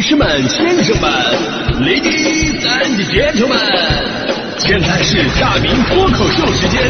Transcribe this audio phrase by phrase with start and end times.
[0.00, 1.10] 女士们、先生们
[1.82, 3.52] ，Ladies and Gentlemen，
[4.56, 6.80] 现在是大明脱口秀时间，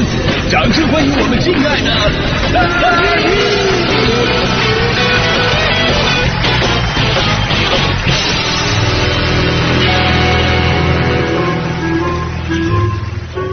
[0.49, 1.91] 掌声欢迎我们敬爱的！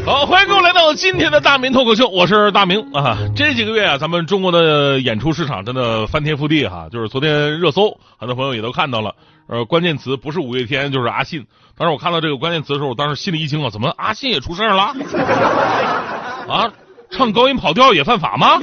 [0.06, 3.18] 好，欢迎各位来到今天的大明脱口秀，我是大明啊。
[3.36, 6.88] 这几个月啊，咱们中国的演出市场真的翻天覆地哈。
[6.92, 9.16] 就是昨天热搜，很多朋友也都看到了，
[9.48, 11.46] 呃，关键词不是五月天就是阿信。
[11.78, 14.94] 当时我看到这个关键词的时候，我当时心里一惊啊，怎么阿信也出事了？
[16.50, 16.72] 啊，
[17.12, 18.60] 唱高音跑调也犯法吗？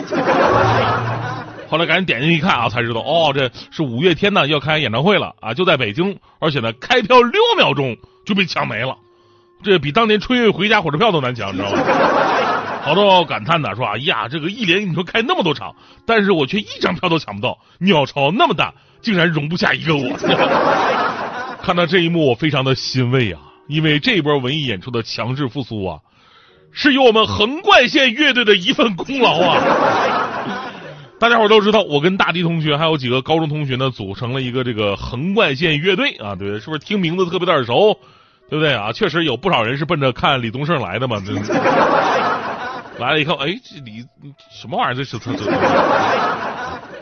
[1.71, 8.97] 后来赶紧点进去一看啊，才知道哦，这是五月天呢要开演唱会了啊，就在北京，而且呢开票六秒钟就被抢没了。
[9.63, 11.79] 这比当年春运回家火车票都难抢，你知道吗？
[12.85, 20.17] 好多感叹的说：“哎呀，这个一连你说开那么多场，但是我却一张票都抢不到，鸟巢那么大，竟然容不下一个我。
[21.63, 26.01] ”看到这一幕，我非常的欣慰啊，因为这一波文艺演出的强势复苏啊，
[26.73, 29.63] 是有我们横贯线乐队的一份功劳啊。
[31.21, 37.97] 大家伙都知道，我跟大迪同学还有几个高中同学呢，组成了一个这个横贯线乐队啊，对，是不是听名字特别的耳熟？
[38.51, 38.93] 对不对啊？
[38.93, 41.23] 确实有不少人是奔着看李宗盛来的嘛。
[42.99, 44.05] 来了以后，哎，这李
[44.53, 44.95] 什么玩意儿？
[44.95, 45.47] 这是蹭蹭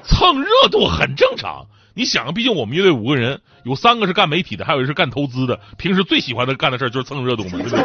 [0.04, 1.66] 蹭热度很正常。
[1.94, 5.60] 你想，毕竟我们乐队五个人，有三个是干媒体的，还有一个是干投资的。
[5.76, 7.78] 平时最喜欢的干的事就是蹭热度嘛，对不对？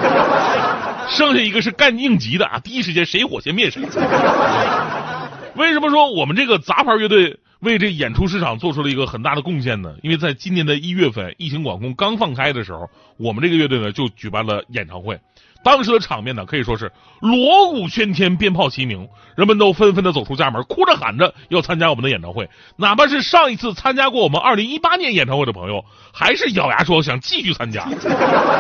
[1.10, 3.82] 剩下一个是干应急的啊，第一时间谁火先灭谁。
[5.56, 7.38] 为什么说我们这个杂牌乐队？
[7.62, 15.20] 为这演出市场做出了一个很大的贡献呢，因为在今年的一月份，疫情管控刚放开的时候，我们这个乐队呢就举办了演唱会，
[15.64, 22.48] 当时的场面呢可以说是锣鼓喧天，鞭炮齐鸣，人们都纷纷的走出家门，哭着喊着要参加我们的演唱会。
[22.76, 25.84] 哪怕是上一次参加过我们二零一八年演唱会的朋友，
[26.14, 27.88] 还是咬牙说想继续参加，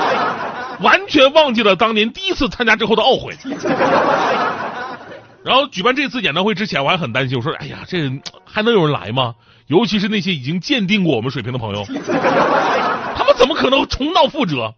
[0.81, 3.35] 完全忘记了当年第一次参加之后的懊悔。
[5.47, 8.11] 然后举办这次演唱会之前，我还很担心，我说：“哎呀，这
[8.43, 9.33] 还能有人来吗？
[9.67, 11.85] 尤其是那些已经鉴定过我们水平的朋友，
[13.15, 14.73] 他们怎么可能重蹈覆辙？”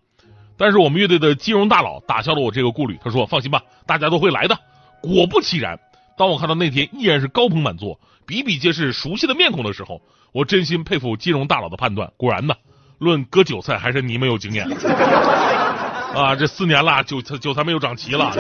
[0.58, 4.56] 但是我们乐队的金融大佬打消了我这个顾虑，他说：“放心吧，大家都会来的。”
[5.02, 5.80] 果不其然，
[6.18, 10.00] 当我看到那天依然是高朋满座，比比皆是熟悉的面孔的时候，
[10.34, 12.12] 我真心佩服金融大佬的判断。
[12.16, 12.54] 果然呢，
[13.00, 14.68] 论割韭菜，还是你们有经验。
[16.14, 18.32] 啊，这四年了，韭菜韭菜没有长齐了，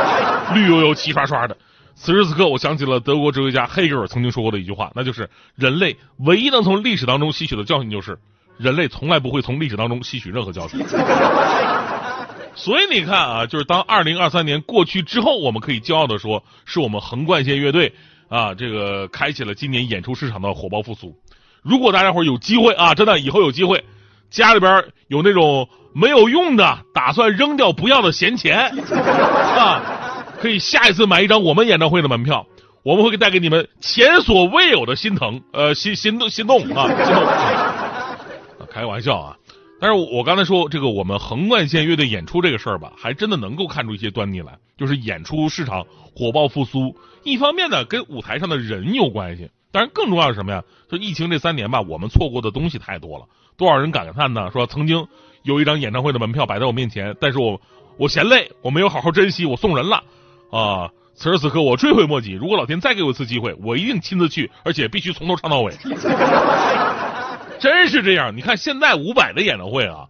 [0.54, 1.56] 绿油油、齐刷刷的。
[1.94, 8.18] 此时此刻，我想起了德国哲学家黑格尔曾经说过的一句话，那就是人类唯一能从历史当中吸取的教训就是，
[8.58, 10.84] 人类从来不会从历史当中吸取任何教训。
[12.56, 17.92] 所以你看啊，就是当二零二三年过去之后，我们可以骄傲的说，是我们横贯线乐队
[18.28, 21.16] 啊，这个开启了今年演出市场的火爆复苏。
[21.62, 23.84] 如果大家伙有机会啊，真的以后有机会，
[24.30, 30.03] 家里边有那种没有用的、打算扔掉不要的闲钱 啊。
[30.44, 32.46] 可以下一次买一张我们演唱会的门票，
[32.82, 38.66] 我们会带给你们前所未有的心疼，呃，心心动心动啊，心动。
[38.70, 39.36] 开个玩笑啊，
[39.80, 45.82] 但是我刚才说这个我们横贯线乐队演出这个事儿吧，还真的能够看出一些端倪来，就是演出市场
[46.14, 46.94] 火爆复苏。
[47.22, 50.62] 一方面呢，跟舞台上的人有关系，当然更重要是什么呀？
[50.90, 53.24] 就疫情这三年吧，我们错过的东西太多了。
[53.56, 54.50] 多少人感叹呢？
[54.52, 55.08] 说曾经
[55.42, 57.58] 有一张演唱会的门票摆在我面前，但是我
[57.96, 60.04] 我嫌累，我没有好好珍惜，我送人了。
[60.54, 60.90] 啊！
[61.16, 62.32] 此时此刻我追悔莫及。
[62.32, 65.72] 如果老天再给我一次机会，我一定亲自去，而且必须从头唱到尾。
[67.60, 68.36] 真是这样！
[68.36, 70.06] 你看现在伍佰的演唱会啊，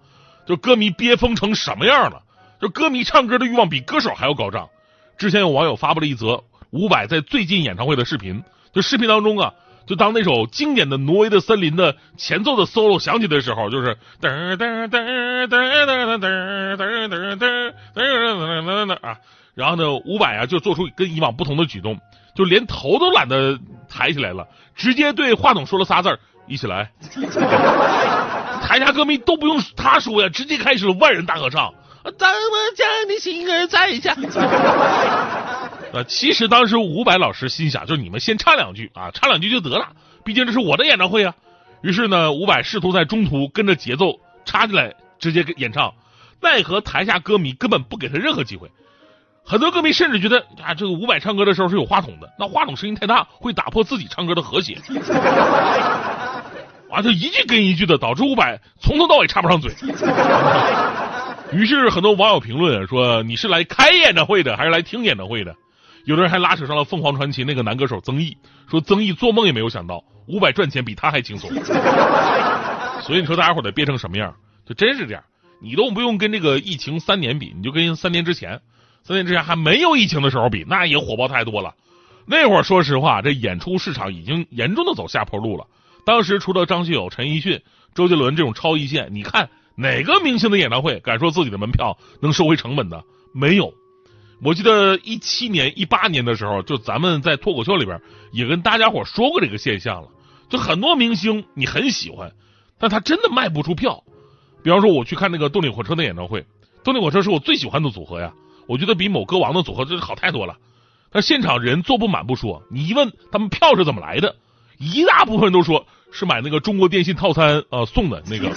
[0.47, 2.23] 就歌迷憋疯成什么样了？
[2.61, 4.69] 就歌迷唱歌的欲望比歌手还要高涨。
[5.19, 9.53] 之前有网友发布了一则伍佰在最近演唱会的视频，就视频当中啊，
[9.87, 19.19] 就当那首经典的《挪威的森林》的前奏的 solo 响起的时候，就是噔噔噔噔噔噔噔噔噔噔噔噔噔啊。
[19.55, 22.01] 然后呢，伍佰啊就做出跟以往不同的举动，
[22.35, 26.91] 就连头都懒得抬起来了，直接对话筒说了仨字儿：“一起来。
[28.65, 31.73] ”台下歌迷都不用他说呀，直接开始了万人大合唱。
[32.03, 34.15] 怎么将你心儿摘下？
[35.93, 39.89] 呃，其实当时伍佰老师心想，就是你们先唱两句啊，唱两句就得了，
[40.25, 41.35] 毕竟这是我的演唱会啊。
[41.81, 45.95] 于是呢，伍佰试图在中途跟着节奏插进来，直接给演唱，
[46.43, 48.71] 奈何台下歌迷根本不给他任何机会。
[49.47, 54.79] 很多歌迷甚至觉得啊，这个伍佰唱歌的时候是有话筒的，那话筒声音太大，会打破自己唱歌的和谐。
[56.91, 59.75] 啊，就一句跟一句的，导致伍佰从头到尾插不上嘴。
[61.53, 65.55] 于是很多网友评论说：“你是来开演唱会的，还是来听演唱会的？”
[66.07, 68.37] 有的人还拉扯上了凤凰传奇那个男歌手曾毅，
[68.71, 71.51] 说曾毅做梦也没有想到伍佰赚钱比他还轻松。
[73.03, 74.35] 所以你说大家伙得憋成什么样？
[74.67, 75.23] 就真是这样，
[75.61, 78.61] 你都不用跟这个疫情三年比，你就跟三年之前，
[79.05, 81.75] 三年之前还没有疫情的时候比，那也火爆太多了。
[82.27, 85.67] 那会儿说实话，这演出市场已经严重的走下坡路了。
[86.07, 87.61] 当时除了张学友、陈奕迅、
[87.95, 93.05] 周杰伦这种超一线，你看哪个明星的演唱会敢说自己的门票能收回成本的？
[93.35, 93.75] 没有。
[94.43, 98.01] 我记得一七年、一八年的时候，就咱们在脱口秀里边
[98.33, 100.09] 也跟大家伙说过这个现象了。
[100.49, 102.33] 就很多明星你很喜欢，
[102.79, 104.03] 但他真的卖不出票。
[104.63, 106.47] 比方说我去看那个动力火车的演唱会，
[106.83, 108.33] 动力火车是我最喜欢的组合呀，
[108.67, 110.57] 我觉得比某歌王的组合真是好太多了。
[111.11, 114.35] 但现场人坐不满不说，你一问他们票是怎么来的，
[114.79, 118.51] 一大部分都说是买那个中国电信套餐呃送的那个。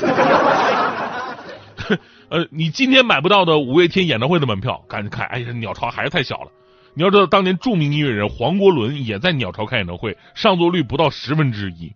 [2.30, 5.26] 呃，你今天买不到的五月天演唱会的门票，赶紧看！
[5.28, 6.52] 哎呀，鸟巢还是太小了。
[6.94, 11.94] 你要知道，当年著名音乐人黄国伦也在鸟巢开演唱会，上座率不到十分之一。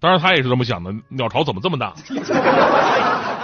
[0.00, 1.92] 当然，他也是这么想的：鸟巢怎么这么大？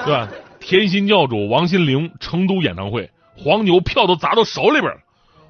[0.07, 0.29] 对吧？
[0.61, 4.99] 甜心教主王心凌成都演唱会，黄牛票都砸到手里边了。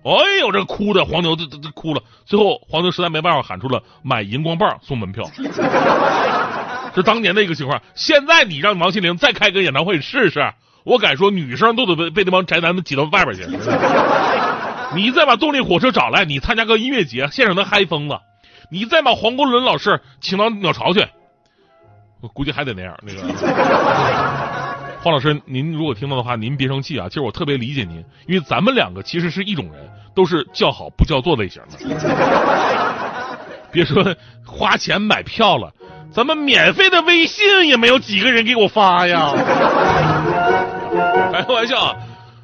[0.05, 2.01] 哎呦，这哭的黄牛这这这哭了。
[2.25, 5.25] 最后黄牛实在没办法，喊出了买荧光棒送门票。
[6.95, 10.53] 这当年的一个情况，现在你让王心凌再开个演唱会试试，
[10.85, 13.45] 我敢说女生都得被被那帮宅男们挤到外边去。
[14.95, 18.23] 你再把动力火车找来，你参加个音乐节，现场能嗨疯了。
[18.71, 21.07] 你再把黄国伦老师请到鸟巢去，
[22.23, 22.99] 我估计还得那样。
[23.03, 23.21] 那个
[25.01, 27.09] 黄老师，您如果听到的话，您别生气啊。
[27.09, 31.79] 其实我特别理解您，因为咱们两个其实是一种人，都是叫好不叫座类型的。
[33.71, 35.73] 别说花钱买票了。
[36.11, 39.31] 咱们免费的微信也没有几个人给我发呀！
[41.33, 41.95] 开个玩笑，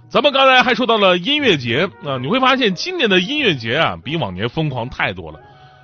[0.09, 5.41] 咱们刚才还说到了音乐节啊，你会发现今年的音乐节啊比往年疯狂太多了。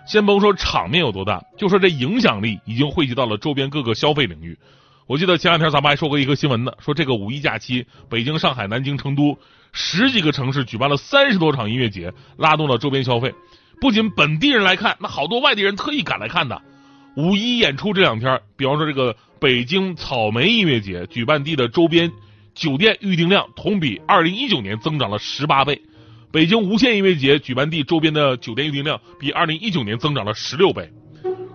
[0.06, 4.56] 先甭说场面有多大，就说这影响力已经汇集到了周边各个消费领域。
[5.10, 9.36] 我记得前两天咱们还说过一个新闻呢，说这个五一假期，北京、上海、南京、成都
[9.72, 13.34] 十几个城市举办了三十多场音乐节，拉动了周边消费。
[13.80, 16.62] 不仅本地人来看，那好多外地人特意赶来看的。
[17.16, 22.12] 五一演出这两天，比方说这个北京草莓音乐节举办地的周边
[22.54, 25.82] 酒店预订量同比二零一九年增长了十八倍，
[26.30, 30.88] 北京无线音乐节举办地周边的酒店预订量比二零一九年增长了十六倍，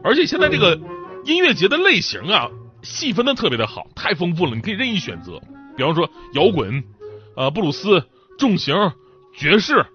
[0.03, 0.77] 而且现在这个
[1.23, 2.49] 音乐节的类型啊，
[2.85, 5.41] 细分的特别的好，太丰富了，你可以任意选择，
[5.75, 6.83] 比方说摇滚、
[7.35, 8.01] 呃布鲁斯、
[8.39, 8.73] 重型、
[9.35, 9.85] 爵士，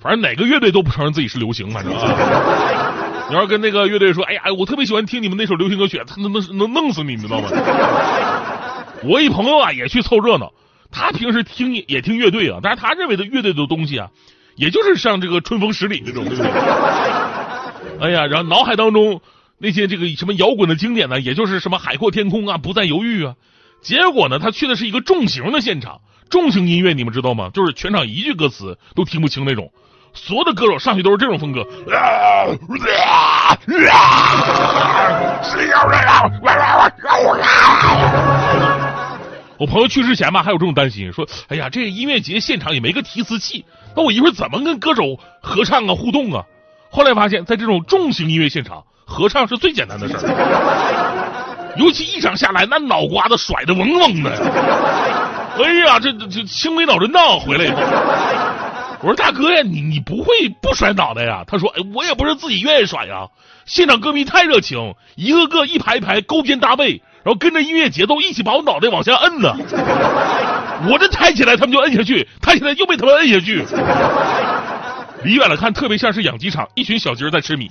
[0.00, 2.94] 反正哪个乐队都不承认自己是流行，反正啊。
[3.28, 7.48] 你要跟那个乐队说，哎呀，我特别喜欢听你们那首流行歌曲，他能能能弄死你，你知道吗？
[9.04, 10.52] 我一朋友啊也去凑热闹，
[10.90, 14.08] 他平时听也听乐队啊，但是他认为的乐队的东西啊，
[14.56, 16.50] 也就是像这个春风十里这种，对不对？
[18.00, 19.20] 哎呀，然后脑海当中
[19.58, 23.34] 那些这个什么摇滚的经典呢，也就是什么海阔天空啊，不再犹豫啊。
[23.82, 26.00] 结果呢，他去的是一个重型的现场，
[26.30, 27.50] 重型音乐你们知道吗？
[27.52, 29.70] 就是全场一句歌词都听不清那种。
[30.14, 31.64] 所有的歌手上去都是这种风格。
[39.58, 43.64] 我朋友去之前吧，还有这种担心，说：“哎呀，这音乐节现场也没个提词器，
[43.94, 46.42] 那我一会儿怎么跟歌手合唱啊、互动啊？”
[46.90, 51.74] 后来发现，在这种重型音乐现场，合唱是最简单的事儿。
[51.76, 54.30] 尤其一场下来，那脑瓜子甩的嗡嗡的。
[55.64, 57.76] 哎呀，这这轻微脑震荡回来以后。
[59.00, 60.26] 我说大哥呀，你你不会
[60.60, 61.44] 不甩脑袋呀？
[61.46, 63.28] 他说，哎，我也不是自己愿意甩呀。
[63.64, 69.54] 现场歌迷太热情，一个个一排排勾肩搭背，然后跟着音乐节奏一起把我脑袋往下摁呢。
[70.90, 73.64] 我这抬起来，他们就摁下去；抬起来又被他们摁下去。
[75.22, 77.70] 离远了看，特别像是养鸡场，一群小鸡儿在吃米。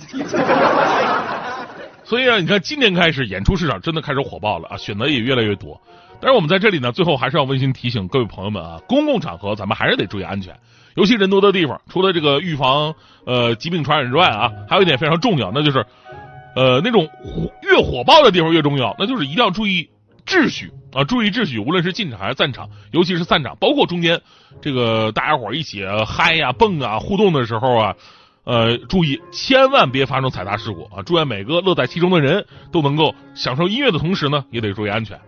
[2.08, 5.78] 所以啊，你看今年开始，演出市场真的开始火爆了啊，选择也越来越多。
[6.22, 10.58] 但是我们在这里呢，最后还是要温馨提醒各位朋友们啊，公共场合咱们还是得注意安全。
[10.94, 12.94] 尤其人多的地方，除了这个预防
[13.26, 15.84] 呃疾病传染之外啊，还有一点非常重要，那就是
[16.56, 19.90] 呃那种火越火爆的地方越重要，那就是一定要注意
[20.24, 24.18] 秩序啊，注意秩序，无论是进场还是散场，尤其是散场，包括中间
[24.62, 27.94] 这个大家伙一起嗨呀、蹦啊、互动的时候啊，
[28.48, 31.02] 呃，注意千万别发生踩踏事故啊！
[31.04, 35.20] 祝愿每个乐在其中的人都能够享受音乐的同时呢，也得注意安全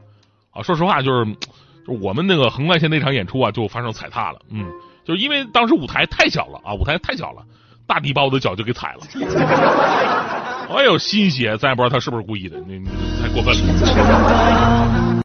[0.50, 0.62] 啊！
[0.62, 1.30] 说实话，就是
[1.86, 4.66] 就我们那个横贯线那场演出啊，就发生踩踏了，嗯。
[5.04, 7.42] 就是因为当时舞台太小了啊，舞台太小了，
[7.86, 9.00] 大地把我的脚就给踩了。
[10.74, 12.78] 哎呦，新鞋，咱也不知道他是不是故意的，那
[13.20, 15.09] 太过分了。